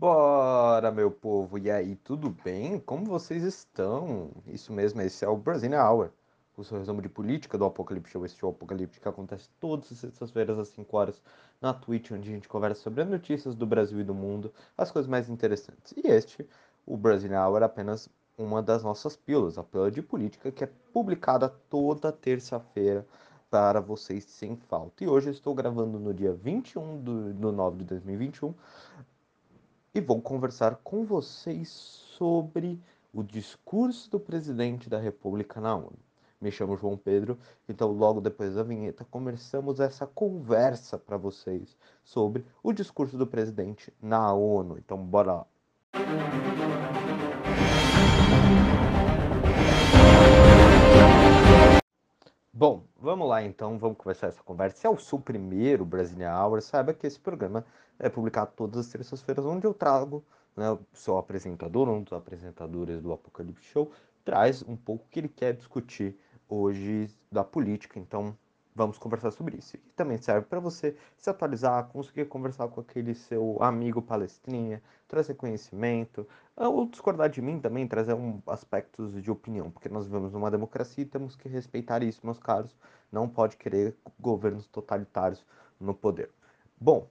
[0.00, 1.58] Bora, meu povo!
[1.58, 2.80] E aí, tudo bem?
[2.80, 4.30] Como vocês estão?
[4.46, 6.08] Isso mesmo, esse é o Brasília Hour,
[6.56, 8.24] o seu resumo de política do Apocalipse Show.
[8.24, 11.22] Esse show Apocalipse que acontece todas as sextas-feiras às 5 horas
[11.60, 14.90] na Twitch, onde a gente conversa sobre as notícias do Brasil e do mundo, as
[14.90, 15.92] coisas mais interessantes.
[15.94, 16.48] E este,
[16.86, 18.08] o Brasília Hour, é apenas
[18.38, 23.06] uma das nossas pílulas, a pílula de política, que é publicada toda terça-feira
[23.50, 25.04] para vocês sem falta.
[25.04, 28.54] E hoje eu estou gravando no dia 21 de do 9 de 2021
[29.94, 32.80] e vou conversar com vocês sobre
[33.12, 35.98] o discurso do presidente da República na ONU.
[36.40, 37.38] Me chamo João Pedro,
[37.68, 43.92] então logo depois da vinheta começamos essa conversa para vocês sobre o discurso do presidente
[44.00, 44.78] na ONU.
[44.78, 45.46] Então bora lá.
[52.52, 54.76] Bom, vamos lá então, vamos começar essa conversa.
[54.76, 57.64] Se é o seu primeiro Brasília Hour, saiba que esse programa
[57.98, 60.24] é publicado todas as terças-feiras, onde eu trago,
[60.56, 63.92] né, sou apresentador, um dos apresentadores do Apocalipse Show,
[64.24, 68.00] traz um pouco o que ele quer discutir hoje da política.
[68.00, 68.36] Então,
[68.74, 69.76] vamos conversar sobre isso.
[69.76, 75.34] E também serve para você se atualizar, conseguir conversar com aquele seu amigo palestrinha, trazer
[75.34, 76.26] conhecimento,
[76.56, 80.50] ah, ou discordar de mim também, trazer um, aspectos de opinião, porque nós vivemos numa
[80.50, 82.76] democracia e temos que respeitar isso, meus caros.
[83.10, 85.44] Não pode querer governos totalitários
[85.80, 86.30] no poder.
[86.80, 87.08] Bom,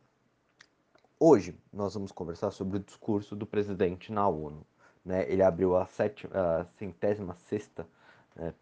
[1.21, 4.65] Hoje nós vamos conversar sobre o discurso do presidente na ONU.
[5.03, 5.30] Né?
[5.30, 7.85] Ele abriu a, sétima, a centésima sexta,
[8.33, 8.53] né?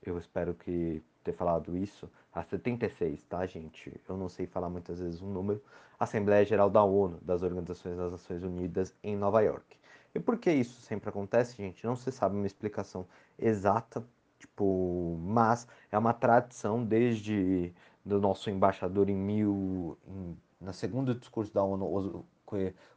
[0.00, 3.92] eu espero que ter falado isso, a 76, tá, gente?
[4.08, 5.62] Eu não sei falar muitas vezes um número.
[5.98, 9.76] Assembleia Geral da ONU, das Organizações das Nações Unidas, em Nova York.
[10.14, 11.84] E por que isso sempre acontece, gente?
[11.84, 13.06] Não se sabe uma explicação
[13.38, 14.04] exata,
[14.38, 17.72] tipo, mas é uma tradição desde
[18.04, 22.24] do nosso embaixador em mil, em no segundo discurso da ONU,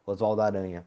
[0.05, 0.85] Oswaldo Aranha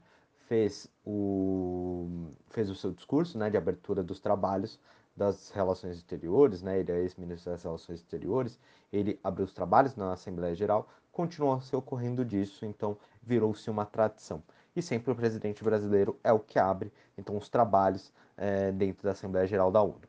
[0.49, 2.09] fez o,
[2.49, 4.79] fez o seu discurso né, de abertura dos trabalhos
[5.17, 8.59] das relações exteriores, né, ele é ex-ministro das relações exteriores,
[8.93, 14.43] ele abriu os trabalhos na Assembleia Geral, continuou se ocorrendo disso, então virou-se uma tradição.
[14.75, 19.13] E sempre o presidente brasileiro é o que abre, então, os trabalhos é, dentro da
[19.13, 20.03] Assembleia Geral da ONU.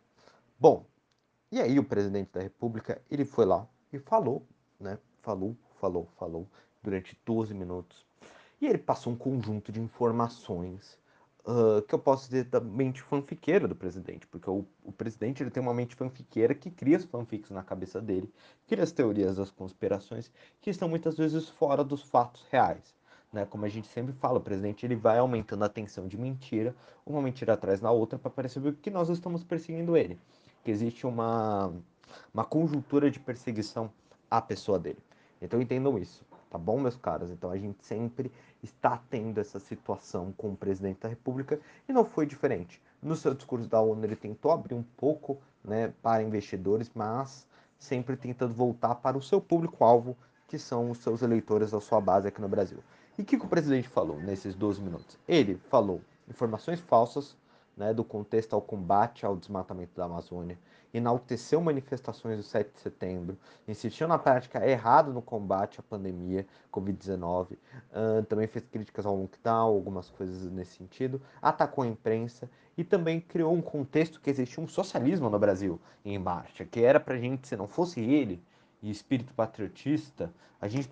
[0.59, 0.85] Bom,
[1.51, 4.43] e aí o presidente da República, ele foi lá e falou,
[4.79, 5.55] né, falou
[5.85, 6.47] falou, falou
[6.81, 8.05] durante 12 minutos.
[8.59, 10.97] E ele passou um conjunto de informações
[11.45, 15.51] uh, que eu posso dizer da mente fanfiqueira do presidente, porque o, o, presidente ele
[15.51, 18.31] tem uma mente fanfiqueira que cria as fanfics na cabeça dele,
[18.67, 22.95] cria as teorias das conspirações que estão muitas vezes fora dos fatos reais.
[23.31, 23.45] Né?
[23.45, 26.75] Como a gente sempre fala, o presidente ele vai aumentando a tensão de mentira,
[27.05, 30.17] uma mentira atrás da outra, para perceber que nós estamos perseguindo ele,
[30.63, 31.73] que existe uma,
[32.33, 33.91] uma conjuntura de perseguição
[34.29, 34.99] à pessoa dele.
[35.41, 36.23] Então entendam isso,
[36.55, 37.29] tá bom, meus caros?
[37.29, 38.31] Então a gente sempre
[38.63, 42.81] está tendo essa situação com o presidente da República e não foi diferente.
[43.01, 47.45] No seu discurso da ONU ele tentou abrir um pouco né, para investidores, mas
[47.77, 50.17] sempre tentando voltar para o seu público-alvo,
[50.47, 52.79] que são os seus eleitores, a sua base aqui no Brasil.
[53.17, 55.17] E o que, que o presidente falou nesses 12 minutos?
[55.27, 57.35] Ele falou informações falsas
[57.75, 60.57] né, do contexto ao combate ao desmatamento da Amazônia,
[60.97, 67.53] enalteceu manifestações do 7 de setembro, insistiu na prática errada no combate à pandemia Covid-19,
[67.53, 73.19] uh, também fez críticas ao lockdown, algumas coisas nesse sentido, atacou a imprensa e também
[73.19, 77.47] criou um contexto que existia um socialismo no Brasil em marcha, que era pra gente,
[77.47, 78.41] se não fosse ele
[78.81, 80.31] e espírito patriotista,
[80.61, 80.87] a gente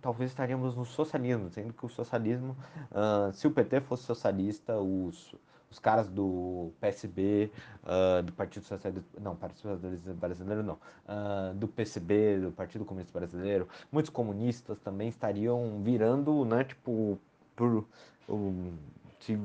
[0.00, 2.56] talvez estaríamos no socialismo, sendo que o socialismo,
[2.90, 5.34] uh, se o PT fosse socialista, os
[5.70, 7.50] os caras do PSB,
[7.82, 12.84] uh, ah, do Partido Socialista, não, Partido Socialista Brasileiro não, uh, do PCB, do Partido
[12.84, 17.18] Comunista Brasileiro, muitos comunistas também estariam virando, né, tipo,
[17.54, 17.84] por,
[18.28, 18.74] um,
[19.20, 19.38] se,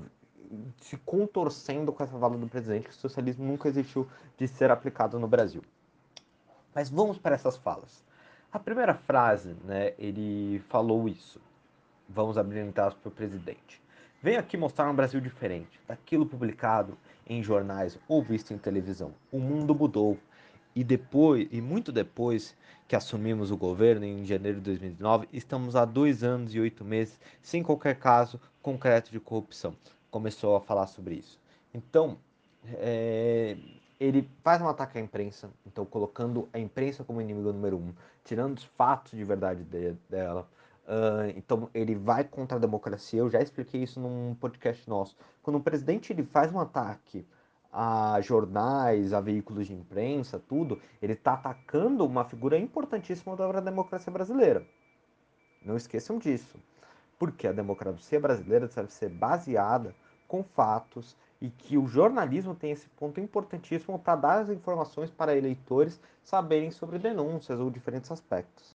[0.78, 5.20] se contorcendo com essa fala do presidente que o socialismo nunca existiu de ser aplicado
[5.20, 5.64] no Brasil.
[6.74, 8.04] Mas vamos para essas falas.
[8.52, 11.42] A primeira frase, né, ele falou isso.
[12.08, 13.81] Vamos abrir para o presidente.
[14.24, 16.96] Venho aqui mostrar um Brasil diferente daquilo publicado
[17.26, 19.16] em jornais ou visto em televisão.
[19.32, 20.16] O mundo mudou
[20.76, 22.56] e depois e muito depois
[22.88, 27.20] que assumimos o governo em janeiro de 2019, estamos há dois anos e oito meses
[27.42, 29.76] sem qualquer caso concreto de corrupção.
[30.12, 31.40] Começou a falar sobre isso.
[31.74, 32.20] Então,
[32.76, 33.58] é,
[34.00, 37.92] ele faz um ataque à imprensa, então colocando a imprensa como inimigo número um,
[38.24, 40.48] tirando os fatos de verdade de, dela,
[40.92, 43.20] Uh, então ele vai contra a democracia.
[43.20, 45.16] Eu já expliquei isso num podcast nosso.
[45.42, 47.26] Quando o presidente ele faz um ataque
[47.72, 54.12] a jornais, a veículos de imprensa, tudo, ele está atacando uma figura importantíssima da democracia
[54.12, 54.68] brasileira.
[55.64, 56.60] Não esqueçam disso.
[57.18, 59.96] porque a democracia brasileira deve ser baseada
[60.28, 65.38] com fatos e que o jornalismo tem esse ponto importantíssimo para dar as informações para
[65.38, 68.76] eleitores saberem sobre denúncias ou diferentes aspectos.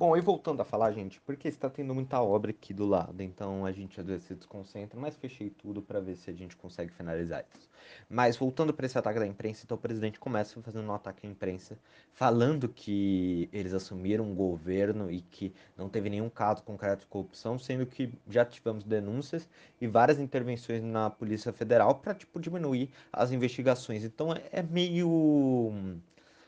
[0.00, 3.66] Bom, e voltando a falar, gente, porque está tendo muita obra aqui do lado, então
[3.66, 6.90] a gente às vezes se desconcentra, mas fechei tudo para ver se a gente consegue
[6.90, 7.68] finalizar isso.
[8.08, 11.30] Mas voltando para esse ataque da imprensa, então o presidente começa fazendo um ataque à
[11.30, 11.78] imprensa,
[12.14, 17.58] falando que eles assumiram um governo e que não teve nenhum caso concreto de corrupção,
[17.58, 19.46] sendo que já tivemos denúncias
[19.78, 24.02] e várias intervenções na Polícia Federal para tipo diminuir as investigações.
[24.02, 26.00] Então é, é meio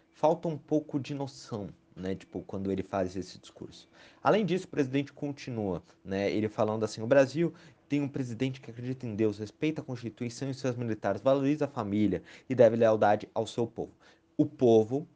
[0.08, 2.14] falta um pouco de noção né?
[2.14, 3.88] Tipo, quando ele faz esse discurso.
[4.22, 6.30] Além disso, o presidente continua, né?
[6.30, 7.52] Ele falando assim: o Brasil
[7.88, 11.68] tem um presidente que acredita em Deus, respeita a Constituição e seus militares, valoriza a
[11.68, 13.92] família e deve lealdade ao seu povo.
[14.36, 15.06] O povo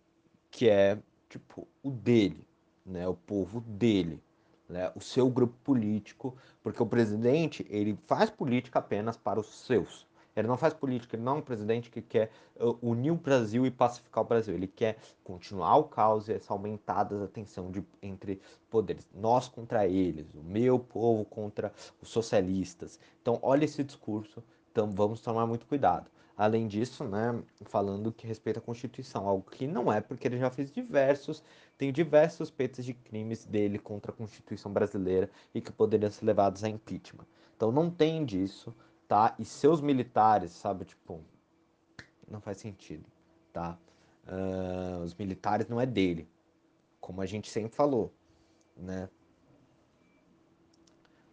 [0.51, 2.47] que é, tipo, o dele,
[2.85, 3.07] né?
[3.09, 4.23] O povo dele,
[4.69, 4.93] né?
[4.95, 10.06] O seu grupo político, porque o presidente, ele faz política apenas para os seus.
[10.37, 12.31] Ele não faz política, ele não é um presidente que quer
[12.61, 14.55] uh, unir o Brasil e pacificar o Brasil.
[14.55, 19.09] Ele quer continuar o caos e essa aumentada da tensão de, entre poderes.
[19.15, 21.73] Nós contra eles, o meu povo contra
[22.03, 23.01] os socialistas.
[23.23, 26.11] Então, olha esse discurso, então vamos tomar muito cuidado.
[26.37, 30.51] Além disso, né, falando que respeita a Constituição, algo que não é, porque ele já
[30.51, 31.43] fez diversos,
[31.79, 36.63] tem diversos suspeitas de crimes dele contra a Constituição brasileira e que poderiam ser levados
[36.63, 37.25] a impeachment.
[37.57, 38.75] Então não tem disso
[39.09, 39.35] tá?
[39.39, 41.21] E seus militares, sabe, tipo,
[42.29, 43.05] não faz sentido,
[43.53, 43.79] tá?
[44.27, 46.29] Uh, os militares não é dele,
[47.01, 48.13] como a gente sempre falou,
[48.77, 49.09] né?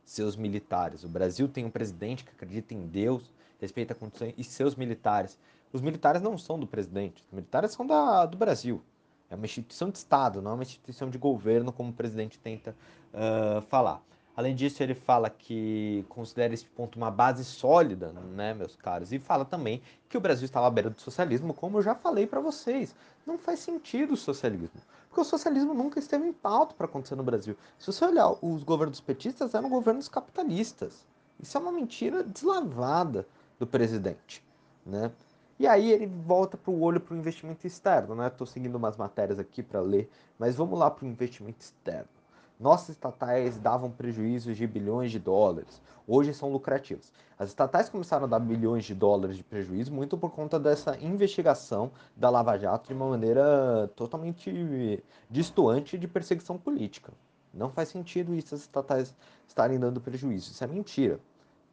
[0.06, 1.04] Seus militares.
[1.04, 5.40] O Brasil tem um presidente que acredita em Deus, respeita a Constituição e seus militares.
[5.72, 8.84] Os militares não são do presidente, os militares são da, do Brasil.
[9.30, 12.76] É uma instituição de Estado, não é uma instituição de governo, como o presidente tenta
[13.12, 14.04] uh, falar.
[14.36, 19.12] Além disso, ele fala que considera esse ponto uma base sólida, né, meus caros?
[19.12, 22.26] E fala também que o Brasil estava à beira do socialismo, como eu já falei
[22.26, 22.96] para vocês.
[23.28, 27.22] Não faz sentido o socialismo, porque o socialismo nunca esteve em pauta para acontecer no
[27.22, 27.56] Brasil.
[27.78, 31.06] Se você olhar, os governos petistas eram governos capitalistas.
[31.40, 33.28] Isso é uma mentira deslavada
[33.60, 34.44] do presidente,
[34.84, 35.12] né?
[35.60, 38.28] E aí ele volta para o olho para o investimento externo, né?
[38.28, 40.10] Estou seguindo umas matérias aqui para ler,
[40.40, 42.23] mas vamos lá para o investimento externo.
[42.64, 45.82] Nossas estatais davam prejuízos de bilhões de dólares.
[46.08, 47.12] Hoje são lucrativas.
[47.38, 51.92] As estatais começaram a dar bilhões de dólares de prejuízo muito por conta dessa investigação
[52.16, 57.12] da Lava Jato de uma maneira totalmente distoante de perseguição política.
[57.54, 59.14] Não faz sentido isso as estatais
[59.46, 60.50] estarem dando prejuízo.
[60.50, 61.20] Isso é mentira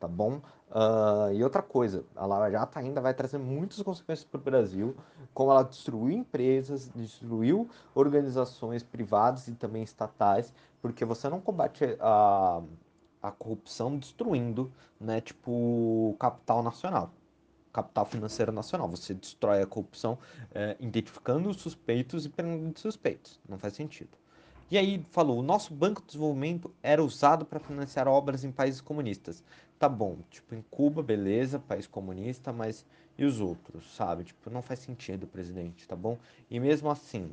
[0.01, 0.41] tá bom?
[0.71, 4.97] Uh, e outra coisa, a Lava Jato ainda vai trazer muitas consequências para o Brasil,
[5.35, 12.63] como ela destruiu empresas, destruiu organizações privadas e também estatais, porque você não combate a,
[13.21, 14.71] a corrupção destruindo,
[15.01, 17.11] né, tipo, capital nacional,
[17.73, 18.89] capital financeiro nacional.
[18.91, 20.19] Você destrói a corrupção
[20.55, 23.41] é, identificando os suspeitos e prendendo suspeitos.
[23.49, 24.17] Não faz sentido.
[24.71, 28.81] E aí falou, o nosso Banco de Desenvolvimento era usado para financiar obras em países
[28.81, 29.43] comunistas
[29.81, 32.85] tá bom, tipo, em Cuba, beleza, país comunista, mas
[33.17, 34.25] e os outros, sabe?
[34.25, 36.19] Tipo, não faz sentido, presidente, tá bom?
[36.51, 37.33] E mesmo assim,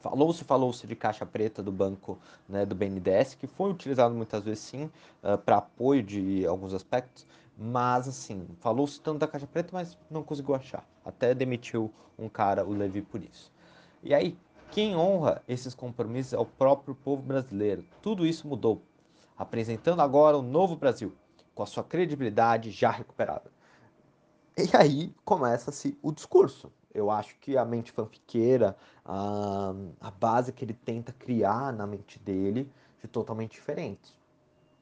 [0.00, 4.60] falou-se, falou-se de caixa preta do banco, né, do BNDES, que foi utilizado muitas vezes
[4.60, 4.90] sim, uh,
[5.22, 10.22] ah, para apoio de alguns aspectos, mas assim, falou-se tanto da caixa preta, mas não
[10.22, 10.86] conseguiu achar.
[11.02, 13.50] Até demitiu um cara, o Levi, por isso.
[14.02, 14.36] E aí,
[14.70, 17.82] quem honra esses compromissos é o próprio povo brasileiro.
[18.02, 18.82] Tudo isso mudou
[19.36, 21.12] apresentando agora o novo Brasil,
[21.54, 23.50] com a sua credibilidade já recuperada.
[24.56, 26.72] E aí começa-se o discurso.
[26.94, 28.74] Eu acho que a mente fanfiqueira,
[29.04, 32.70] a, a base que ele tenta criar na mente dele,
[33.04, 34.18] é totalmente diferente.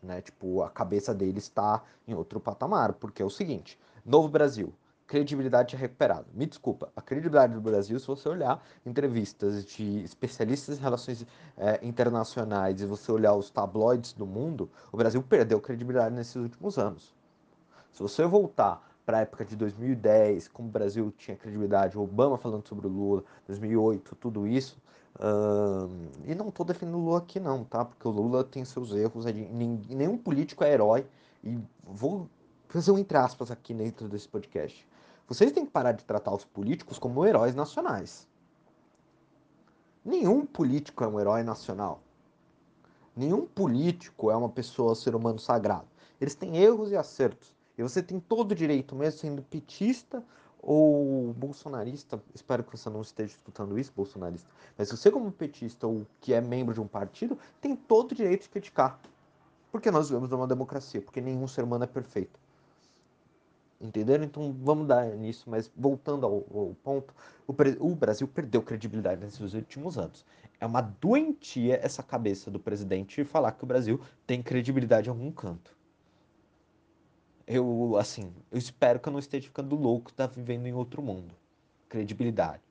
[0.00, 0.20] Né?
[0.20, 4.72] Tipo, a cabeça dele está em outro patamar, porque é o seguinte: Novo Brasil,
[5.06, 6.26] credibilidade recuperada.
[6.32, 11.78] Me desculpa, a credibilidade do Brasil, se você olhar entrevistas de especialistas em relações é,
[11.82, 17.14] internacionais e você olhar os tabloides do mundo, o Brasil perdeu credibilidade nesses últimos anos.
[17.92, 22.66] Se você voltar para a época de 2010, como o Brasil tinha credibilidade, Obama falando
[22.66, 24.78] sobre o Lula, 2008, tudo isso,
[25.20, 27.84] hum, e não estou defendendo o Lula aqui não, tá?
[27.84, 31.06] Porque o Lula tem seus erros, nenhum político é herói,
[31.42, 32.26] e vou
[32.68, 34.86] fazer um entre aspas aqui dentro desse podcast.
[35.26, 38.26] Vocês têm que parar de tratar os políticos como heróis nacionais.
[40.04, 42.00] Nenhum político é um herói nacional.
[43.16, 45.86] Nenhum político é uma pessoa, ser humano sagrado.
[46.20, 47.54] Eles têm erros e acertos.
[47.78, 50.22] E você tem todo o direito, mesmo sendo petista
[50.60, 56.06] ou bolsonarista, espero que você não esteja escutando isso, bolsonarista, mas você como petista ou
[56.20, 58.98] que é membro de um partido, tem todo o direito de criticar.
[59.70, 62.38] Porque nós vivemos numa democracia, porque nenhum ser humano é perfeito.
[63.80, 64.24] Entenderam?
[64.24, 67.14] Então vamos dar nisso, mas voltando ao, ao ponto,
[67.46, 70.24] o, o, Brasil perdeu credibilidade nesses últimos anos.
[70.60, 75.30] É uma doentia essa cabeça do presidente falar que o Brasil tem credibilidade em algum
[75.30, 75.74] canto
[77.46, 81.34] eu, assim, eu espero que eu não esteja ficando louco, tá vivendo em outro mundo.
[81.88, 82.62] Credibilidade.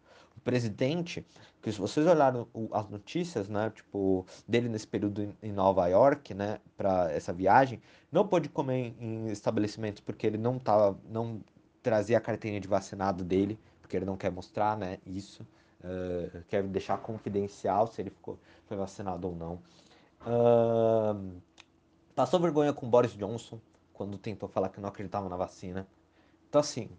[0.44, 1.26] Presidente,
[1.62, 6.60] que se vocês olharem as notícias, né, tipo, dele nesse período em Nova York, né,
[6.76, 7.82] para essa viagem,
[8.12, 11.42] não pôde comer em estabelecimentos porque ele não tava, não
[11.82, 15.46] trazia a carteirinha de vacinado dele, porque ele não quer mostrar, né, isso.
[15.84, 19.60] Uh, quer deixar confidencial se ele ficou, foi vacinado ou não.
[20.22, 21.42] Uh,
[22.16, 23.60] passou vergonha com Boris Johnson,
[23.94, 25.86] quando tentou falar que não acreditava na vacina.
[26.48, 26.90] Então, assim,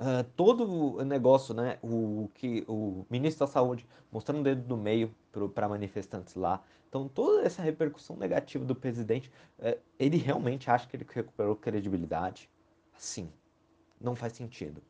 [0.00, 4.76] uh, todo o negócio, né, o que o ministro da Saúde mostrando o dedo do
[4.76, 5.14] meio
[5.54, 6.62] para manifestantes lá.
[6.88, 12.48] Então, toda essa repercussão negativa do presidente, uh, ele realmente acha que ele recuperou credibilidade?
[12.96, 13.30] Assim,
[14.00, 14.82] não faz sentido.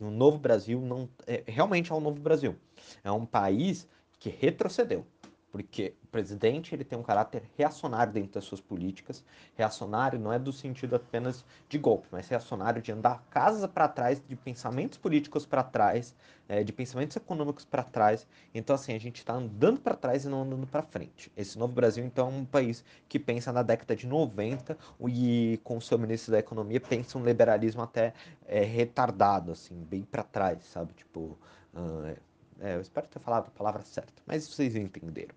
[0.00, 2.56] E um novo Brasil não é, realmente é um novo Brasil.
[3.02, 5.06] É um país que retrocedeu
[5.54, 9.24] porque o presidente ele tem um caráter reacionário dentro das suas políticas.
[9.54, 14.20] Reacionário não é do sentido apenas de golpe, mas reacionário de andar casa para trás,
[14.26, 16.12] de pensamentos políticos para trás,
[16.48, 18.26] é, de pensamentos econômicos para trás.
[18.52, 21.30] Então, assim, a gente está andando para trás e não andando para frente.
[21.36, 25.76] Esse novo Brasil, então, é um país que pensa na década de 90 e, com
[25.76, 28.12] o seu ministro da Economia, pensa um liberalismo até
[28.44, 30.94] é, retardado, assim, bem para trás, sabe?
[30.94, 31.38] Tipo.
[31.72, 32.16] Uh,
[32.60, 35.34] é, eu espero ter falado a palavra certa, mas vocês entenderam.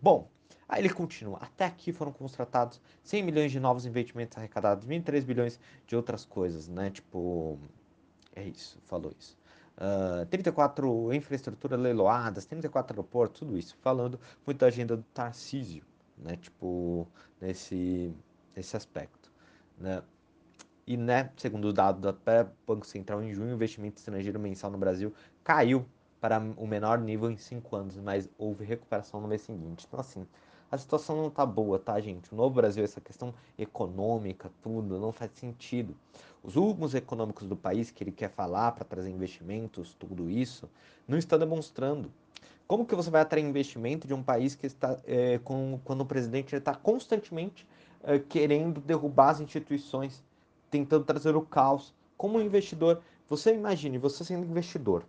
[0.00, 0.30] Bom,
[0.68, 1.38] aí ele continua.
[1.38, 6.68] Até aqui foram contratados 100 milhões de novos investimentos arrecadados, 23 bilhões de outras coisas,
[6.68, 6.90] né?
[6.90, 7.58] Tipo,
[8.34, 9.38] é isso, falou isso.
[9.76, 13.76] Uh, 34 infraestrutura leiloadas, 34 aeroportos, tudo isso.
[13.80, 15.84] Falando muito da agenda do Tarcísio,
[16.16, 16.36] né?
[16.36, 17.06] Tipo,
[17.40, 18.14] nesse,
[18.54, 19.30] nesse aspecto,
[19.78, 20.02] né?
[20.86, 22.18] E, né, segundo o dado do
[22.66, 25.14] Banco Central, em junho, o investimento estrangeiro mensal no Brasil
[25.44, 25.86] caiu
[26.20, 29.86] para o menor nível em cinco anos, mas houve recuperação no mês seguinte.
[29.88, 30.26] Então, assim,
[30.70, 32.32] a situação não tá boa, tá, gente?
[32.32, 35.96] O Novo Brasil, essa questão econômica, tudo, não faz sentido.
[36.42, 40.70] Os rumos econômicos do país que ele quer falar para trazer investimentos, tudo isso,
[41.08, 42.12] não está demonstrando.
[42.68, 46.06] Como que você vai atrair investimento de um país que está, é, com, quando o
[46.06, 47.66] presidente está constantemente
[48.04, 50.22] é, querendo derrubar as instituições,
[50.70, 51.92] tentando trazer o caos?
[52.16, 55.04] Como investidor, você imagine, você sendo investidor,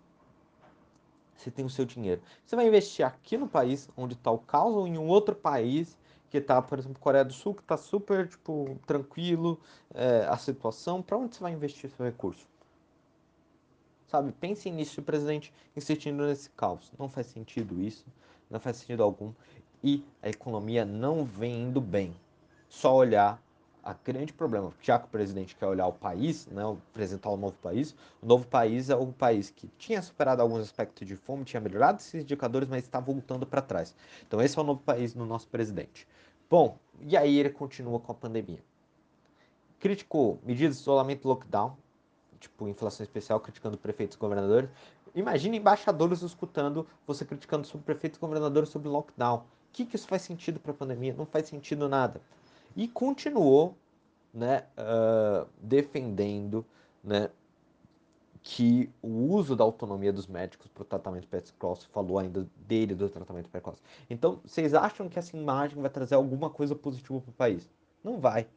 [1.41, 2.21] você tem o seu dinheiro.
[2.45, 5.97] Você vai investir aqui no país onde está o caos ou em um outro país
[6.29, 9.59] que está, por exemplo, Coreia do Sul, que está super, tipo, tranquilo
[9.93, 11.01] é, a situação.
[11.01, 12.47] Para onde você vai investir seu recurso?
[14.07, 16.91] Sabe, pense nisso, o presidente insistindo nesse caos.
[16.97, 18.05] Não faz sentido isso,
[18.49, 19.33] não faz sentido algum.
[19.83, 22.15] E a economia não vem indo bem.
[22.69, 23.41] Só olhar
[23.83, 27.55] a grande problema, já que o presidente quer olhar o país, né, apresentar o novo
[27.61, 31.59] país, o novo país é o país que tinha superado alguns aspectos de fome, tinha
[31.59, 33.95] melhorado esses indicadores, mas está voltando para trás.
[34.27, 36.07] Então esse é o novo país do nosso presidente.
[36.49, 38.63] Bom, e aí ele continua com a pandemia.
[39.79, 41.75] Criticou medidas de isolamento lockdown,
[42.39, 44.69] tipo inflação especial, criticando prefeitos e governadores.
[45.15, 49.37] Imagina embaixadores escutando você criticando sobre prefeitos e governadores sobre lockdown.
[49.37, 51.15] O que, que isso faz sentido para a pandemia?
[51.17, 52.21] Não faz sentido nada
[52.75, 53.75] e continuou
[54.33, 56.65] né, uh, defendendo
[57.03, 57.29] né,
[58.43, 63.07] que o uso da autonomia dos médicos para o tratamento precoce, falou ainda dele do
[63.09, 63.81] tratamento precoce.
[64.09, 67.69] Então, vocês acham que essa imagem vai trazer alguma coisa positiva para o país?
[68.03, 68.47] Não vai.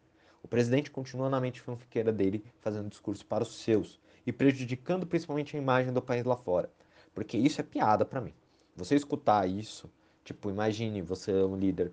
[0.42, 5.56] O presidente continua na mente fanfiqueira dele, fazendo discurso para os seus e prejudicando principalmente
[5.56, 6.70] a imagem do país lá fora.
[7.14, 8.34] Porque isso é piada para mim.
[8.76, 9.90] Você escutar isso,
[10.24, 11.92] tipo, imagine você é um líder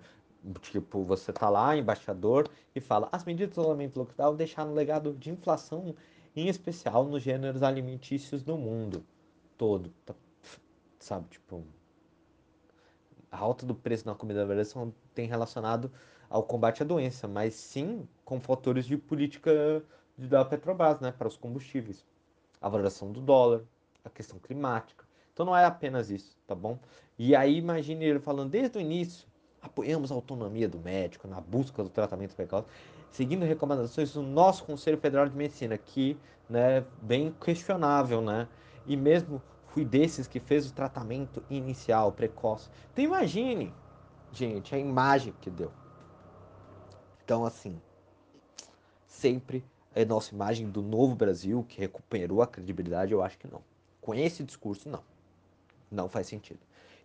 [0.60, 5.12] Tipo, você tá lá, embaixador, e fala: as medidas de isolamento local deixaram um legado
[5.14, 5.94] de inflação,
[6.34, 9.04] em especial nos gêneros alimentícios do mundo
[9.56, 9.92] todo.
[10.04, 10.14] Tá,
[10.98, 11.64] sabe, tipo.
[13.30, 15.90] A alta do preço na comida brasileira tem relacionado
[16.28, 19.82] ao combate à doença, mas sim com fatores de política
[20.18, 22.04] da Petrobras, né, para os combustíveis.
[22.60, 23.62] A valoração do dólar,
[24.04, 25.06] a questão climática.
[25.32, 26.78] Então não é apenas isso, tá bom?
[27.18, 29.26] E aí imagine ele falando desde o início
[29.62, 32.66] Apoiamos a autonomia do médico na busca do tratamento precoce,
[33.10, 36.18] seguindo recomendações do nosso Conselho Federal de Medicina, que
[36.50, 38.48] né, bem questionável, né?
[38.86, 42.68] E mesmo fui desses que fez o tratamento inicial, precoce.
[42.92, 43.72] Então imagine,
[44.32, 45.70] gente, a imagem que deu.
[47.24, 47.80] Então, assim,
[49.06, 49.64] sempre
[49.94, 53.62] a nossa imagem do novo Brasil, que recuperou a credibilidade, eu acho que não.
[54.00, 55.02] Com esse discurso, não.
[55.90, 56.60] Não faz sentido.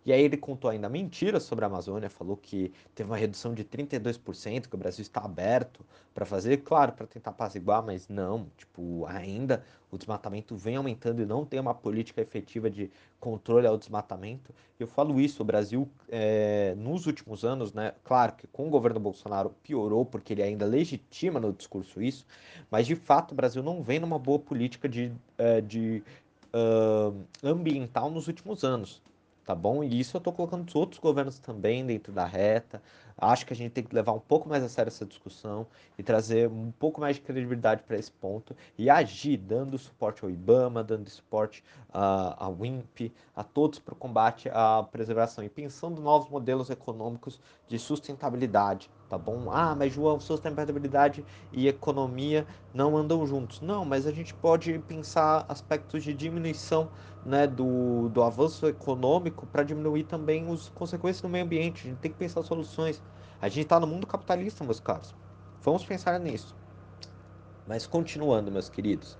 [0.08, 3.62] E aí ele contou ainda mentiras sobre a Amazônia, falou que teve uma redução de
[3.62, 5.84] 32%, que o Brasil está aberto
[6.14, 11.26] para fazer, claro, para tentar apaziguar, mas não, tipo, ainda o desmatamento vem aumentando e
[11.26, 14.50] não tem uma política efetiva de controle ao desmatamento.
[14.80, 18.98] Eu falo isso, o Brasil, é, nos últimos anos, né, claro que com o governo
[18.98, 22.24] Bolsonaro piorou, porque ele ainda legitima no discurso isso,
[22.70, 26.02] mas de fato o Brasil não vem numa boa política de, é, de
[26.54, 29.02] uh, ambiental nos últimos anos
[29.48, 29.82] tá bom?
[29.82, 32.82] E isso eu tô colocando os outros governos também dentro da reta.
[33.20, 35.66] Acho que a gente tem que levar um pouco mais a sério essa discussão
[35.98, 40.30] e trazer um pouco mais de credibilidade para esse ponto e agir, dando suporte ao
[40.30, 46.00] IBAMA, dando suporte à, à WIMP, a todos para o combate à preservação e pensando
[46.00, 49.50] novos modelos econômicos de sustentabilidade, tá bom?
[49.50, 53.60] Ah, mas João, sustentabilidade e economia não andam juntos.
[53.60, 56.90] Não, mas a gente pode pensar aspectos de diminuição
[57.24, 61.86] né, do, do avanço econômico para diminuir também as consequências no meio ambiente.
[61.86, 63.02] A gente tem que pensar soluções.
[63.40, 65.14] A gente está no mundo capitalista, meus caros.
[65.62, 66.54] Vamos pensar nisso.
[67.66, 69.18] Mas continuando, meus queridos.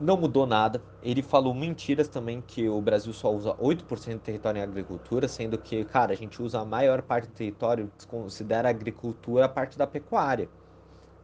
[0.00, 0.82] Não mudou nada.
[1.02, 5.58] Ele falou mentiras também que o Brasil só usa 8% do território em agricultura, sendo
[5.58, 9.76] que, cara, a gente usa a maior parte do território, considera a agricultura a parte
[9.76, 10.48] da pecuária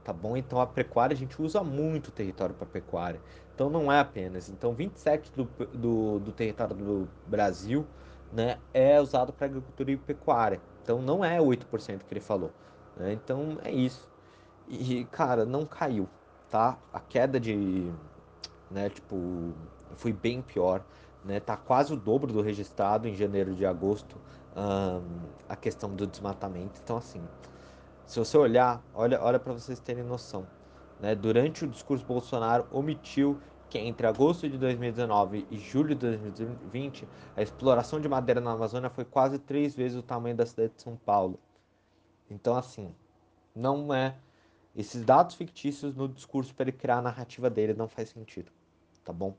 [0.07, 0.37] tá bom?
[0.37, 3.21] Então a pecuária a gente usa muito território para pecuária.
[3.53, 4.49] Então não é apenas.
[4.49, 7.85] Então 27 do, do, do território do Brasil
[8.33, 10.61] né, é usado para agricultura e pecuária.
[10.87, 12.53] Então não é 8% que ele falou.
[12.97, 13.13] Né?
[13.13, 14.09] Então é isso.
[14.69, 16.09] E, cara, não caiu,
[16.49, 16.79] tá?
[16.93, 17.91] A queda de.
[18.71, 19.53] Né, tipo,
[19.97, 20.85] foi bem pior.
[21.25, 21.41] Né?
[21.41, 24.17] Tá quase o dobro do registrado em janeiro de agosto.
[25.49, 26.81] a questão do desmatamento.
[26.83, 27.21] Então, assim,
[28.07, 30.47] se você olhar, olha, olha para vocês terem noção.
[31.01, 31.17] Né?
[31.17, 37.43] Durante o discurso Bolsonaro omitiu que entre agosto de 2019 e julho de 2020, a
[37.43, 40.97] exploração de madeira na Amazônia foi quase três vezes o tamanho da cidade de São
[40.97, 41.39] Paulo.
[42.31, 42.95] Então, assim,
[43.55, 44.17] não é.
[44.75, 48.53] Esses dados fictícios no discurso para ele criar a narrativa dele não faz sentido,
[49.03, 49.35] tá bom?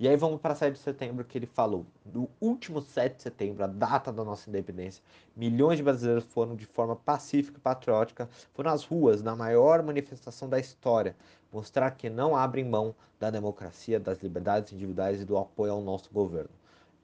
[0.00, 1.84] E aí vamos para 7 de setembro que ele falou.
[2.06, 5.02] No último 7 de setembro, a data da nossa independência,
[5.34, 10.48] milhões de brasileiros foram de forma pacífica e patriótica, foram às ruas na maior manifestação
[10.48, 11.16] da história,
[11.52, 16.12] mostrar que não abrem mão da democracia, das liberdades individuais e do apoio ao nosso
[16.12, 16.50] governo.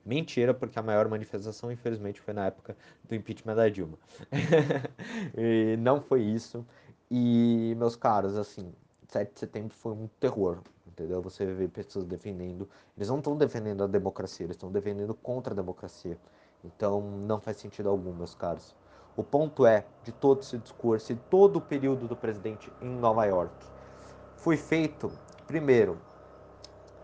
[0.07, 2.77] Mentira, porque a maior manifestação, infelizmente, foi na época
[3.09, 3.99] do impeachment da Dilma.
[5.37, 6.65] e não foi isso.
[7.11, 8.73] E, meus caros, assim,
[9.09, 10.63] 7 de setembro foi um terror
[10.95, 11.21] entendeu?
[11.23, 15.57] Você vê pessoas defendendo, eles não estão defendendo a democracia, eles estão defendendo contra a
[15.57, 16.17] democracia.
[16.65, 18.75] Então não faz sentido algum, meus caros.
[19.17, 23.25] O ponto é, de todo esse discurso e todo o período do presidente em Nova
[23.27, 23.55] York,
[24.37, 25.11] foi feito,
[25.47, 25.99] primeiro,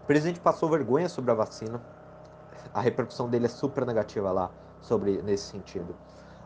[0.03, 1.81] o presidente passou vergonha sobre a vacina,
[2.73, 4.51] a repercussão dele é super negativa lá
[4.81, 5.95] sobre nesse sentido.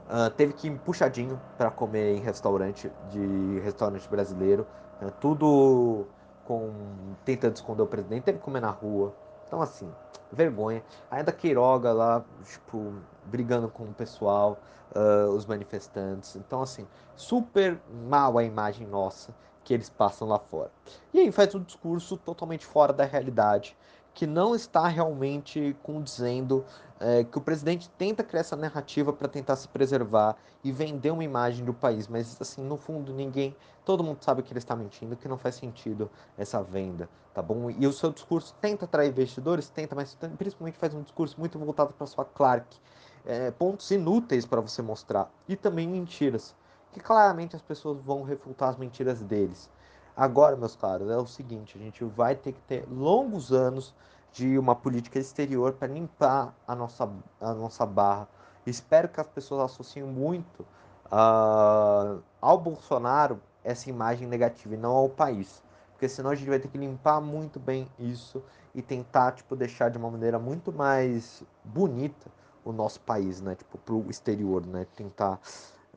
[0.07, 4.67] Uh, teve que ir puxadinho para comer em restaurante de restaurante brasileiro,
[5.01, 6.07] uh, tudo
[6.45, 6.71] com
[7.25, 9.15] tentando esconder o presidente, teve que comer na rua.
[9.47, 9.91] Então, assim,
[10.33, 10.83] vergonha.
[11.11, 12.93] Ainda Queiroga lá, tipo,
[13.25, 14.59] brigando com o pessoal,
[14.95, 16.37] uh, os manifestantes.
[16.37, 17.79] Então, assim, super
[18.09, 20.71] mal a imagem nossa que eles passam lá fora.
[21.13, 23.77] E aí faz um discurso totalmente fora da realidade,
[24.15, 26.65] que não está realmente condizendo
[27.01, 31.25] é, que o presidente tenta criar essa narrativa para tentar se preservar e vender uma
[31.25, 35.17] imagem do país, mas assim, no fundo, ninguém, todo mundo sabe que ele está mentindo,
[35.17, 37.69] que não faz sentido essa venda, tá bom?
[37.69, 41.93] E o seu discurso tenta atrair investidores, tenta, mas principalmente faz um discurso muito voltado
[41.93, 42.79] para sua Clark,
[43.27, 46.55] é, pontos inúteis para você mostrar e também mentiras,
[46.93, 49.69] que claramente as pessoas vão refutar as mentiras deles.
[50.17, 53.93] Agora, meus caros, é o seguinte: a gente vai ter que ter longos anos
[54.33, 58.29] de uma política exterior para limpar a nossa, a nossa barra.
[58.67, 60.63] Espero que as pessoas associem muito
[61.07, 65.63] uh, ao Bolsonaro essa imagem negativa e não ao país.
[65.93, 68.43] Porque senão a gente vai ter que limpar muito bem isso
[68.75, 72.31] e tentar, tipo, deixar de uma maneira muito mais bonita
[72.65, 73.55] o nosso país, né?
[73.55, 74.87] Tipo, pro exterior, né?
[74.97, 75.41] Tentar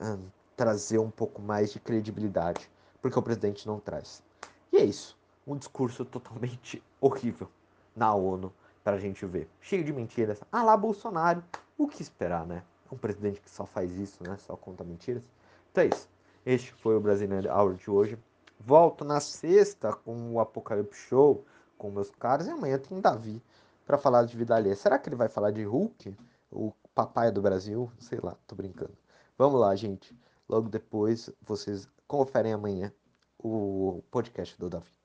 [0.01, 0.19] uh,
[0.56, 2.69] trazer um pouco mais de credibilidade
[3.01, 4.23] porque o presidente não traz.
[4.71, 5.17] E é isso.
[5.45, 7.49] Um discurso totalmente horrível
[7.95, 9.49] na ONU para a gente ver.
[9.62, 10.39] Cheio de mentiras.
[10.51, 11.43] Ah lá, Bolsonaro.
[11.77, 12.63] O que esperar, né?
[12.91, 14.38] Um presidente que só faz isso, né?
[14.38, 15.23] Só conta mentiras.
[15.71, 16.10] Então é isso.
[16.45, 18.17] Este foi o Brasileiro Hour de hoje.
[18.60, 21.45] Volto na sexta com o Apocalipse Show
[21.77, 22.47] com meus caras.
[22.47, 23.41] E amanhã tem Davi
[23.86, 24.75] para falar de vida alheia.
[24.75, 26.15] Será que ele vai falar de Hulk?
[26.51, 27.91] O papai do Brasil?
[27.99, 28.97] Sei lá, tô brincando.
[29.38, 30.17] Vamos lá, gente.
[30.49, 32.93] Logo depois vocês conferem amanhã
[33.38, 34.96] o podcast do Davi.